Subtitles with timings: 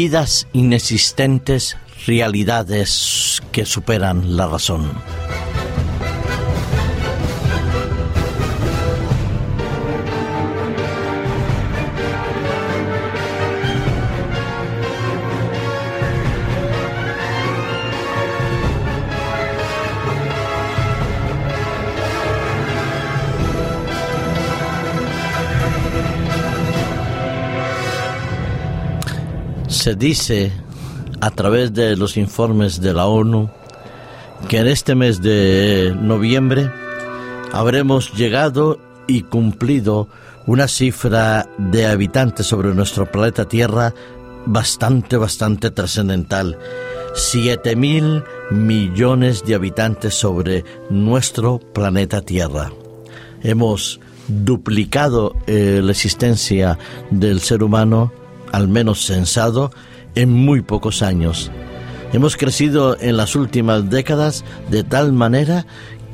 [0.00, 4.92] Vidas inexistentes, realidades que superan la razón.
[29.78, 30.50] Se dice
[31.20, 33.48] a través de los informes de la ONU
[34.48, 36.68] que en este mes de noviembre
[37.52, 40.08] habremos llegado y cumplido
[40.46, 43.94] una cifra de habitantes sobre nuestro planeta Tierra
[44.46, 46.58] bastante, bastante trascendental.
[47.14, 52.72] Siete mil millones de habitantes sobre nuestro planeta Tierra.
[53.44, 56.76] Hemos duplicado eh, la existencia
[57.10, 58.12] del ser humano,
[58.52, 59.70] al menos sensado,
[60.14, 61.50] en muy pocos años.
[62.12, 65.66] Hemos crecido en las últimas décadas de tal manera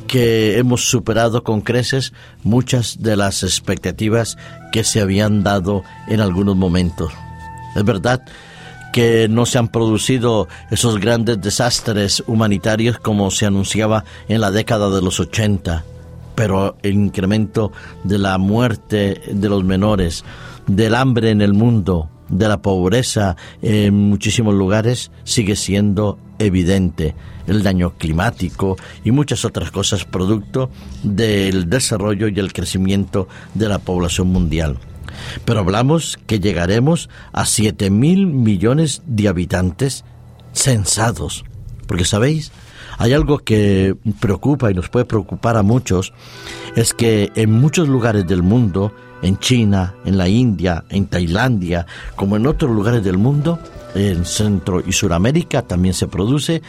[0.06, 2.12] que hemos superado con creces
[2.42, 4.36] muchas de las expectativas
[4.72, 7.12] que se habían dado en algunos momentos.
[7.74, 8.22] Es verdad
[8.92, 14.90] que no se han producido esos grandes desastres humanitarios como se anunciaba en la década
[14.90, 15.84] de los 80,
[16.34, 17.72] pero el incremento
[18.05, 20.24] de la muerte de los menores,
[20.66, 27.14] del hambre en el mundo, de la pobreza en muchísimos lugares sigue siendo evidente.
[27.47, 30.70] El daño climático y muchas otras cosas producto
[31.02, 34.78] del desarrollo y el crecimiento de la población mundial.
[35.45, 40.05] Pero hablamos que llegaremos a 7 mil millones de habitantes
[40.52, 41.45] censados.
[41.86, 42.50] Porque, ¿sabéis?
[42.98, 46.12] Hay algo que preocupa y nos puede preocupar a muchos,
[46.77, 48.92] es que en muchos lugares del mundo
[49.24, 53.58] en China, en la India, en Tailandia, como en otros lugares del mundo,
[53.95, 56.62] en Centro y Suramérica también se produce,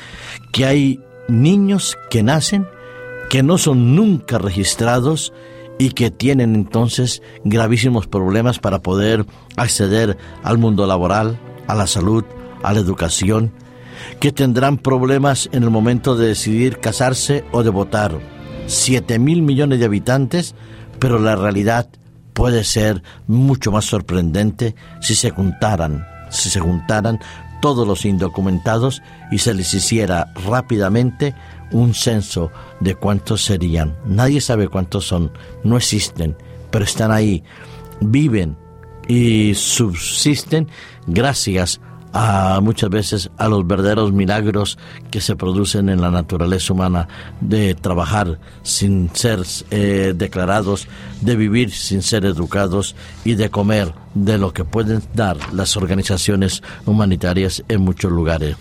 [0.53, 2.66] que hay niños que nacen
[3.29, 5.33] que no son nunca registrados
[5.77, 9.25] y que tienen entonces gravísimos problemas para poder
[9.57, 11.37] acceder al mundo laboral,
[11.67, 12.23] a la salud,
[12.63, 13.51] a la educación,
[14.19, 18.17] que tendrán problemas en el momento de decidir casarse o de votar.
[18.67, 20.55] Siete mil millones de habitantes,
[20.99, 21.89] pero la realidad
[22.35, 27.19] puede ser mucho más sorprendente si se juntaran, si se juntaran
[27.62, 29.01] todos los indocumentados
[29.31, 31.34] y se les hiciera rápidamente
[31.72, 32.51] un censo
[32.81, 33.96] de cuántos serían.
[34.06, 35.31] Nadie sabe cuántos son,
[35.63, 36.35] no existen,
[36.69, 37.41] pero están ahí,
[38.01, 38.57] viven
[39.07, 40.67] y subsisten
[41.07, 41.79] gracias
[42.17, 44.77] a muchas veces a los verdaderos milagros
[45.11, 47.09] que se producen en la naturaleza humana
[47.41, 50.87] de trabajar sin ser eh, declarados,
[51.19, 56.63] de vivir sin ser educados y de comer de lo que pueden dar las organizaciones
[56.85, 58.55] humanitarias en muchos lugares.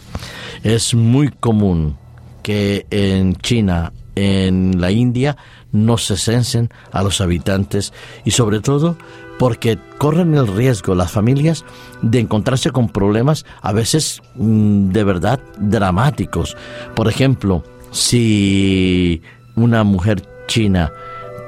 [0.65, 1.97] Es muy común
[2.43, 5.37] que en China, en la India,
[5.75, 7.93] no se censen a los habitantes
[8.25, 8.97] y sobre todo
[9.39, 11.65] porque corren el riesgo las familias
[12.01, 16.57] de encontrarse con problemas a veces mm, de verdad dramáticos.
[16.95, 19.21] Por ejemplo, si
[19.57, 20.93] una mujer china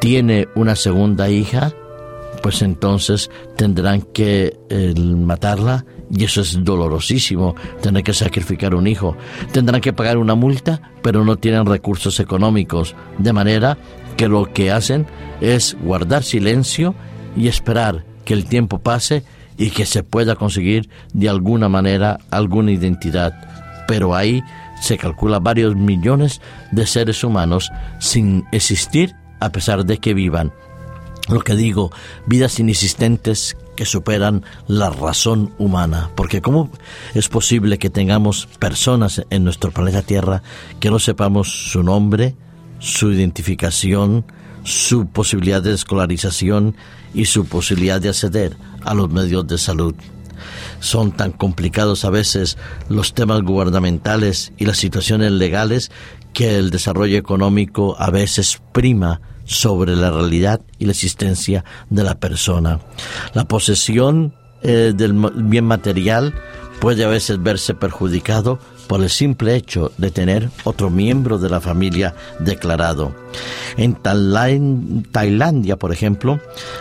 [0.00, 1.72] tiene una segunda hija,
[2.42, 4.56] pues entonces tendrán que
[5.04, 9.16] matarla y eso es dolorosísimo, tener que sacrificar un hijo.
[9.52, 13.76] Tendrán que pagar una multa, pero no tienen recursos económicos, de manera
[14.16, 15.06] que lo que hacen
[15.40, 16.94] es guardar silencio
[17.36, 19.24] y esperar que el tiempo pase
[19.58, 23.34] y que se pueda conseguir de alguna manera alguna identidad.
[23.86, 24.42] Pero ahí
[24.80, 26.40] se calcula varios millones
[26.72, 30.52] de seres humanos sin existir a pesar de que vivan.
[31.28, 31.90] Lo que digo,
[32.26, 36.10] vidas inexistentes que superan la razón humana.
[36.14, 36.70] Porque ¿cómo
[37.14, 40.42] es posible que tengamos personas en nuestro planeta Tierra
[40.80, 42.34] que no sepamos su nombre,
[42.78, 44.24] su identificación,
[44.64, 46.76] su posibilidad de escolarización
[47.14, 49.94] y su posibilidad de acceder a los medios de salud.
[50.80, 52.58] Son tan complicados a veces
[52.88, 55.90] los temas gubernamentales y las situaciones legales
[56.32, 62.16] que el desarrollo económico a veces prima sobre la realidad y la existencia de la
[62.18, 62.80] persona.
[63.32, 66.34] La posesión eh, del bien material
[66.80, 71.60] puede a veces verse perjudicado por el simple hecho de tener otro miembro de la
[71.60, 73.14] familia declarado.
[73.76, 76.40] En Tailandia, por ejemplo,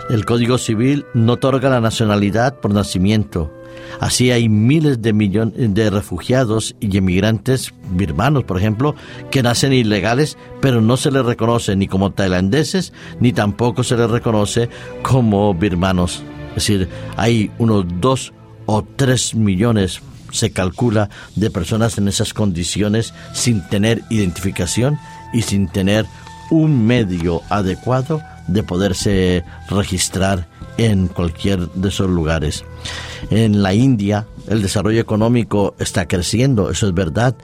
[0.10, 3.52] el Código Civil no otorga la nacionalidad por nacimiento.
[4.00, 8.96] Así hay miles de millones de refugiados y emigrantes birmanos, por ejemplo,
[9.32, 14.10] que nacen ilegales, pero no se les reconoce ni como tailandeses, ni tampoco se les
[14.10, 14.70] reconoce
[15.02, 16.24] como birmanos.
[16.50, 18.34] Es decir, hay unos dos
[18.66, 20.02] o tres millones
[20.36, 25.00] se calcula de personas en esas condiciones sin tener identificación
[25.34, 26.06] y sin tener
[26.52, 30.48] un medio adecuado de poderse registrar
[30.78, 32.64] en cualquier de esos lugares.
[33.32, 37.36] En la India el desarrollo económico está creciendo, eso es verdad,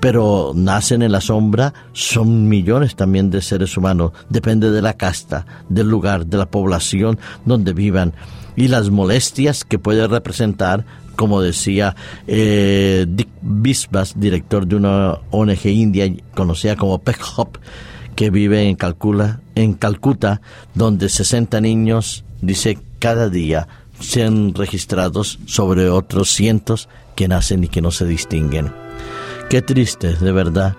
[0.00, 5.46] pero nacen en la sombra, son millones también de seres humanos, depende de la casta,
[5.68, 8.12] del lugar, de la población donde vivan
[8.56, 10.84] y las molestias que puede representar
[11.18, 11.96] como decía
[12.28, 17.58] eh, Dick Bisbas, director de una ONG india conocida como Peck Hop,
[18.14, 20.40] que vive en, Calcula, en Calcuta,
[20.74, 23.66] donde 60 niños, dice, cada día
[23.98, 28.72] sean registrados sobre otros cientos que nacen y que no se distinguen.
[29.50, 30.76] Qué triste, de verdad,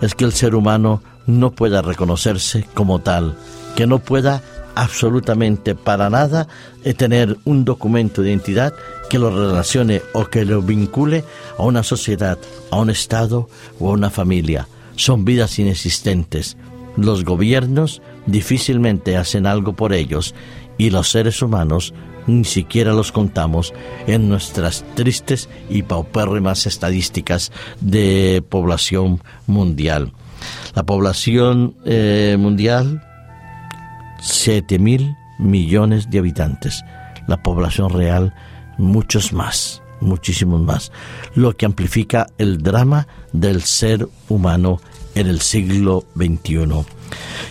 [0.00, 3.36] es que el ser humano no pueda reconocerse como tal,
[3.76, 4.40] que no pueda
[4.74, 6.48] absolutamente para nada
[6.84, 8.72] eh, tener un documento de identidad
[9.14, 11.22] que lo relacione o que lo vincule
[11.56, 12.36] a una sociedad,
[12.72, 14.66] a un Estado o a una familia.
[14.96, 16.56] Son vidas inexistentes.
[16.96, 20.34] Los gobiernos difícilmente hacen algo por ellos
[20.78, 21.94] y los seres humanos
[22.26, 23.72] ni siquiera los contamos
[24.08, 30.10] en nuestras tristes y paupérrimas estadísticas de población mundial.
[30.74, 33.00] La población eh, mundial,
[34.20, 36.82] 7 mil millones de habitantes.
[37.28, 38.34] La población real,
[38.78, 40.92] muchos más, muchísimos más.
[41.34, 44.80] Lo que amplifica el drama del ser humano
[45.14, 46.84] en el siglo XXI.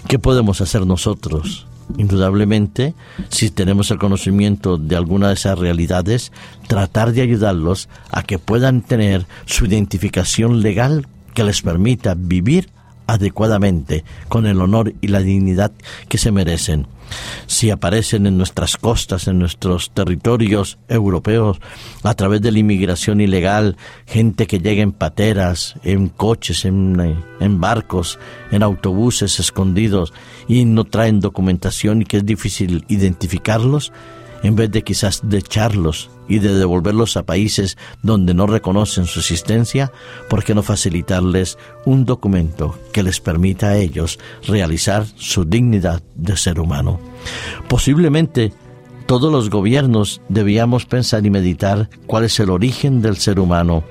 [0.07, 1.67] ¿Qué podemos hacer nosotros?
[1.97, 2.95] indudablemente,
[3.29, 6.31] si tenemos el conocimiento de alguna de esas realidades,
[6.67, 12.69] tratar de ayudarlos a que puedan tener su identificación legal que les permita vivir
[13.07, 15.71] adecuadamente, con el honor y la dignidad
[16.07, 16.87] que se merecen.
[17.45, 21.59] Si aparecen en nuestras costas, en nuestros territorios europeos,
[22.01, 23.77] a través de la inmigración ilegal,
[24.07, 28.19] gente que llega en pateras, en coches, en, en barcos,
[28.51, 30.13] en autobuses escondidos
[30.47, 33.91] y no traen documentación y que es difícil identificarlos,
[34.43, 39.19] en vez de quizás de echarlos y de devolverlos a países donde no reconocen su
[39.19, 39.91] existencia,
[40.29, 46.37] ¿por qué no facilitarles un documento que les permita a ellos realizar su dignidad de
[46.37, 46.99] ser humano?
[47.67, 48.53] Posiblemente
[49.05, 53.83] todos los gobiernos debíamos pensar y meditar cuál es el origen del ser humano.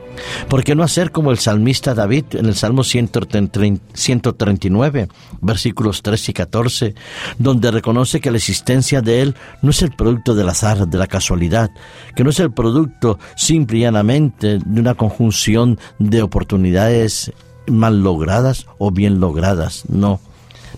[0.49, 5.09] ¿Por qué no hacer como el salmista David en el Salmo 139,
[5.41, 6.95] versículos 3 y 14,
[7.39, 11.07] donde reconoce que la existencia de Él no es el producto del azar, de la
[11.07, 11.71] casualidad,
[12.15, 17.33] que no es el producto simple y llanamente de una conjunción de oportunidades
[17.67, 20.21] mal logradas o bien logradas, no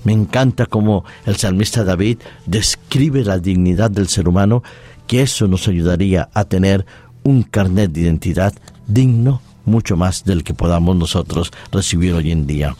[0.02, 4.62] me encanta cómo el salmista David describe la dignidad del ser humano,
[5.06, 6.84] que eso nos ayudaría a tener
[7.22, 8.52] un carnet de identidad
[8.86, 12.76] digno mucho más del que podamos nosotros recibir hoy en día.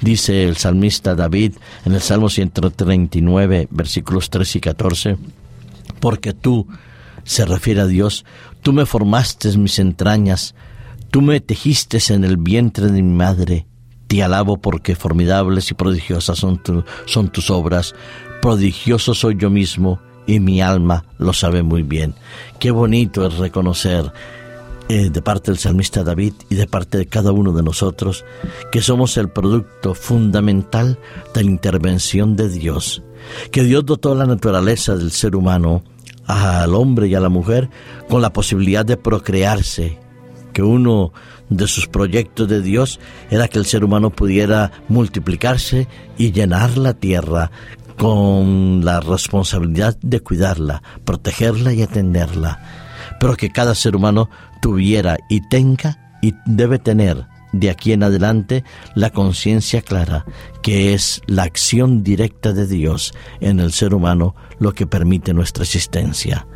[0.00, 5.16] Dice el salmista David en el Salmo 139, versículos 3 y 14,
[6.00, 6.68] porque tú,
[7.24, 8.24] se refiere a Dios,
[8.62, 10.54] tú me formaste mis entrañas,
[11.10, 13.66] tú me tejiste en el vientre de mi madre,
[14.08, 16.60] te alabo porque formidables y prodigiosas son,
[17.04, 17.94] son tus obras.
[18.42, 22.14] Prodigioso soy yo mismo y mi alma lo sabe muy bien.
[22.58, 24.12] Qué bonito es reconocer
[24.88, 28.24] eh, de parte del salmista David y de parte de cada uno de nosotros
[28.72, 30.98] que somos el producto fundamental
[31.34, 33.02] de la intervención de Dios.
[33.50, 35.82] Que Dios dotó la naturaleza del ser humano
[36.24, 37.68] al hombre y a la mujer
[38.08, 39.98] con la posibilidad de procrearse,
[40.52, 41.12] que uno
[41.48, 43.00] de sus proyectos de Dios
[43.30, 47.50] era que el ser humano pudiera multiplicarse y llenar la tierra
[47.96, 52.60] con la responsabilidad de cuidarla, protegerla y atenderla,
[53.18, 54.30] pero que cada ser humano
[54.62, 58.64] tuviera y tenga y debe tener de aquí en adelante
[58.94, 60.26] la conciencia clara
[60.62, 65.64] que es la acción directa de Dios en el ser humano lo que permite nuestra
[65.64, 66.46] existencia.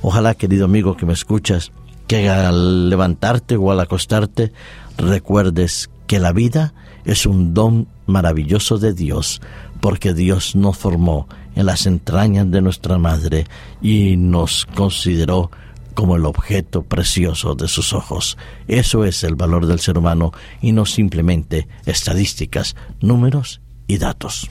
[0.00, 1.70] Ojalá, querido amigo que me escuchas,
[2.06, 4.52] que al levantarte o al acostarte
[4.96, 9.40] recuerdes que la vida es un don maravilloso de Dios,
[9.80, 13.46] porque Dios nos formó en las entrañas de nuestra madre
[13.80, 15.50] y nos consideró
[15.94, 18.38] como el objeto precioso de sus ojos.
[18.68, 24.50] Eso es el valor del ser humano y no simplemente estadísticas, números y datos.